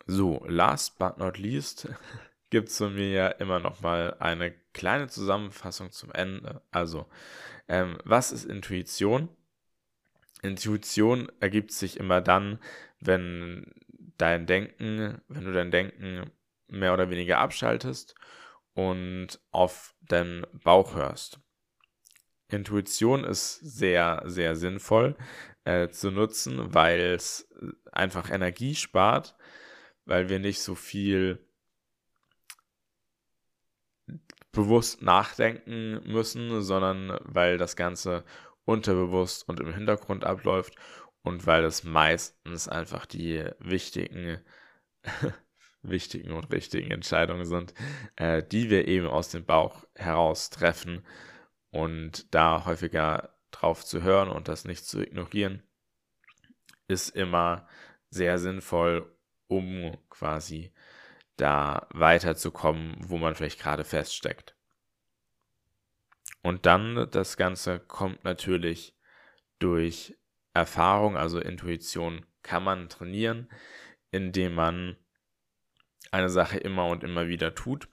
So, 0.06 0.44
last 0.46 0.98
but 0.98 1.16
not 1.16 1.38
least 1.38 1.88
gibt 2.54 2.68
es 2.68 2.78
von 2.78 2.94
mir 2.94 3.08
ja 3.08 3.26
immer 3.26 3.58
noch 3.58 3.80
mal 3.80 4.14
eine 4.20 4.52
kleine 4.72 5.08
Zusammenfassung 5.08 5.90
zum 5.90 6.12
Ende. 6.12 6.62
Also, 6.70 7.06
ähm, 7.66 7.98
was 8.04 8.30
ist 8.30 8.44
Intuition? 8.44 9.28
Intuition 10.40 11.32
ergibt 11.40 11.72
sich 11.72 11.98
immer 11.98 12.20
dann, 12.20 12.60
wenn 13.00 13.74
dein 14.18 14.46
Denken, 14.46 15.20
wenn 15.26 15.44
du 15.44 15.52
dein 15.52 15.72
Denken 15.72 16.30
mehr 16.68 16.94
oder 16.94 17.10
weniger 17.10 17.38
abschaltest 17.38 18.14
und 18.74 19.40
auf 19.50 19.96
deinen 20.02 20.46
Bauch 20.62 20.94
hörst. 20.94 21.40
Intuition 22.46 23.24
ist 23.24 23.56
sehr, 23.56 24.22
sehr 24.26 24.54
sinnvoll 24.54 25.16
äh, 25.64 25.88
zu 25.88 26.12
nutzen, 26.12 26.72
weil 26.72 27.00
es 27.00 27.52
einfach 27.90 28.30
Energie 28.30 28.76
spart, 28.76 29.34
weil 30.04 30.28
wir 30.28 30.38
nicht 30.38 30.62
so 30.62 30.76
viel 30.76 31.44
bewusst 34.54 35.02
nachdenken 35.02 36.00
müssen, 36.10 36.62
sondern 36.62 37.18
weil 37.24 37.58
das 37.58 37.76
Ganze 37.76 38.24
unterbewusst 38.64 39.48
und 39.48 39.60
im 39.60 39.74
Hintergrund 39.74 40.24
abläuft 40.24 40.74
und 41.22 41.46
weil 41.46 41.64
es 41.64 41.84
meistens 41.84 42.68
einfach 42.68 43.06
die 43.06 43.44
wichtigen, 43.58 44.38
wichtigen 45.82 46.32
und 46.32 46.52
richtigen 46.52 46.90
Entscheidungen 46.90 47.44
sind, 47.44 47.74
äh, 48.16 48.42
die 48.42 48.70
wir 48.70 48.88
eben 48.88 49.06
aus 49.06 49.28
dem 49.30 49.44
Bauch 49.44 49.84
heraus 49.94 50.50
treffen. 50.50 51.04
Und 51.70 52.32
da 52.34 52.64
häufiger 52.64 53.34
drauf 53.50 53.84
zu 53.84 54.02
hören 54.02 54.28
und 54.28 54.48
das 54.48 54.64
nicht 54.64 54.86
zu 54.86 55.00
ignorieren, 55.02 55.62
ist 56.88 57.10
immer 57.10 57.66
sehr 58.10 58.38
sinnvoll, 58.38 59.10
um 59.48 59.96
quasi 60.10 60.72
da 61.36 61.86
weiterzukommen, 61.90 62.96
wo 63.00 63.18
man 63.18 63.34
vielleicht 63.34 63.60
gerade 63.60 63.84
feststeckt. 63.84 64.54
Und 66.42 66.66
dann 66.66 67.08
das 67.10 67.36
Ganze 67.36 67.80
kommt 67.80 68.24
natürlich 68.24 68.96
durch 69.58 70.16
Erfahrung, 70.52 71.16
also 71.16 71.40
Intuition 71.40 72.26
kann 72.42 72.62
man 72.62 72.88
trainieren, 72.88 73.48
indem 74.10 74.54
man 74.54 74.96
eine 76.10 76.28
Sache 76.28 76.58
immer 76.58 76.86
und 76.86 77.02
immer 77.02 77.28
wieder 77.28 77.54
tut 77.54 77.88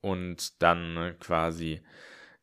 und 0.00 0.62
dann 0.62 1.16
quasi 1.18 1.82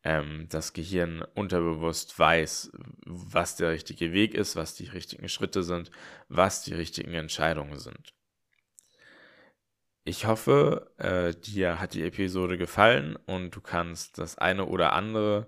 ähm, 0.03 0.47
das 0.49 0.73
Gehirn 0.73 1.21
unterbewusst 1.36 2.17
weiß, 2.17 2.71
was 3.05 3.55
der 3.55 3.71
richtige 3.71 4.13
Weg 4.13 4.34
ist, 4.34 4.55
was 4.55 4.75
die 4.75 4.88
richtigen 4.88 5.29
Schritte 5.29 5.63
sind, 5.63 5.91
was 6.27 6.63
die 6.63 6.73
richtigen 6.73 7.13
Entscheidungen 7.13 7.77
sind. 7.77 8.13
Ich 10.03 10.25
hoffe, 10.25 10.91
äh, 10.97 11.33
dir 11.39 11.79
hat 11.79 11.93
die 11.93 12.03
Episode 12.03 12.57
gefallen 12.57 13.15
und 13.27 13.55
du 13.55 13.61
kannst 13.61 14.17
das 14.17 14.37
eine 14.37 14.65
oder 14.65 14.93
andere 14.93 15.47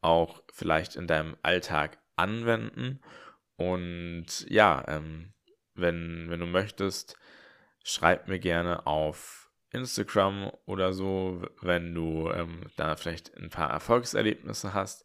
auch 0.00 0.42
vielleicht 0.52 0.94
in 0.94 1.08
deinem 1.08 1.36
Alltag 1.42 1.98
anwenden. 2.14 3.00
Und 3.56 4.48
ja, 4.48 4.84
ähm, 4.86 5.32
wenn, 5.74 6.30
wenn 6.30 6.38
du 6.38 6.46
möchtest, 6.46 7.16
schreib 7.82 8.28
mir 8.28 8.38
gerne 8.38 8.86
auf 8.86 9.50
Instagram 9.70 10.52
oder 10.64 10.92
so, 10.92 11.42
wenn 11.60 11.92
du 11.92 12.30
ähm, 12.30 12.62
da 12.76 12.94
vielleicht 12.94 13.36
ein 13.36 13.50
paar 13.50 13.70
Erfolgserlebnisse 13.70 14.74
hast. 14.74 15.04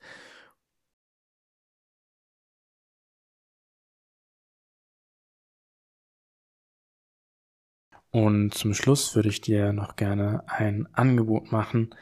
Und 8.14 8.54
zum 8.54 8.76
Schluss 8.76 9.16
würde 9.16 9.30
ich 9.30 9.42
dir 9.42 9.74
noch 9.74 9.96
gerne 9.96 10.44
ein 10.46 10.88
Angebot 10.94 11.52
machen. 11.52 11.96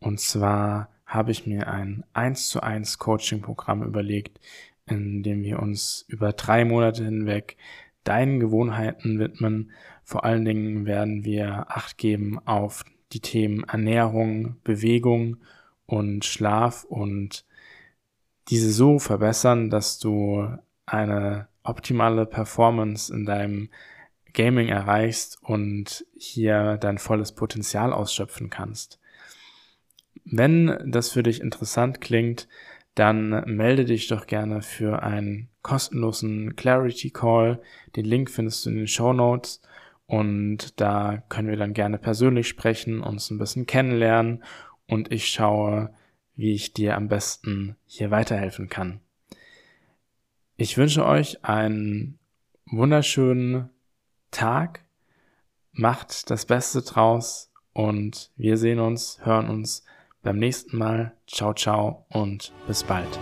Und 0.00 0.18
zwar 0.18 0.88
habe 1.06 1.30
ich 1.30 1.46
mir 1.46 1.68
ein 1.68 2.02
1 2.12 2.48
zu 2.48 2.60
1 2.60 2.98
Coaching-Programm 2.98 3.84
überlegt, 3.84 4.40
in 4.84 5.22
dem 5.22 5.44
wir 5.44 5.60
uns 5.60 6.04
über 6.08 6.32
drei 6.32 6.64
Monate 6.64 7.04
hinweg 7.04 7.56
deinen 8.02 8.40
Gewohnheiten 8.40 9.20
widmen. 9.20 9.70
Vor 10.02 10.24
allen 10.24 10.44
Dingen 10.44 10.86
werden 10.86 11.24
wir 11.24 11.66
Acht 11.68 11.98
geben 11.98 12.40
auf 12.44 12.84
die 13.12 13.20
Themen 13.20 13.62
Ernährung, 13.62 14.56
Bewegung 14.64 15.36
und 15.86 16.24
Schlaf 16.24 16.82
und 16.82 17.44
diese 18.48 18.72
so 18.72 18.98
verbessern, 18.98 19.70
dass 19.70 20.00
du 20.00 20.48
eine 20.84 21.46
optimale 21.62 22.26
Performance 22.26 23.14
in 23.14 23.24
deinem 23.24 23.68
Gaming 24.34 24.68
erreichst 24.68 25.38
und 25.42 26.04
hier 26.16 26.76
dein 26.76 26.98
volles 26.98 27.32
Potenzial 27.32 27.92
ausschöpfen 27.92 28.50
kannst. 28.50 29.00
Wenn 30.24 30.78
das 30.86 31.10
für 31.10 31.22
dich 31.22 31.40
interessant 31.40 32.00
klingt, 32.00 32.48
dann 32.94 33.42
melde 33.46 33.84
dich 33.84 34.06
doch 34.08 34.26
gerne 34.26 34.62
für 34.62 35.02
einen 35.02 35.48
kostenlosen 35.62 36.54
Clarity 36.56 37.10
Call. 37.10 37.60
Den 37.96 38.04
Link 38.04 38.30
findest 38.30 38.64
du 38.64 38.70
in 38.70 38.76
den 38.76 38.86
Show 38.86 39.12
Notes 39.12 39.60
und 40.06 40.80
da 40.80 41.22
können 41.28 41.48
wir 41.48 41.56
dann 41.56 41.74
gerne 41.74 41.98
persönlich 41.98 42.48
sprechen, 42.48 43.00
uns 43.00 43.30
ein 43.30 43.38
bisschen 43.38 43.66
kennenlernen 43.66 44.44
und 44.86 45.10
ich 45.10 45.28
schaue, 45.28 45.94
wie 46.36 46.54
ich 46.54 46.72
dir 46.72 46.96
am 46.96 47.08
besten 47.08 47.76
hier 47.86 48.10
weiterhelfen 48.10 48.68
kann. 48.68 49.00
Ich 50.56 50.76
wünsche 50.76 51.04
euch 51.04 51.44
einen 51.44 52.18
wunderschönen 52.66 53.70
Tag. 54.34 54.84
Macht 55.72 56.30
das 56.30 56.44
Beste 56.44 56.82
draus 56.82 57.50
und 57.72 58.30
wir 58.36 58.58
sehen 58.58 58.78
uns, 58.78 59.18
hören 59.24 59.48
uns 59.48 59.84
beim 60.22 60.38
nächsten 60.38 60.76
Mal. 60.76 61.16
Ciao, 61.26 61.54
ciao 61.54 62.06
und 62.10 62.52
bis 62.66 62.84
bald. 62.84 63.18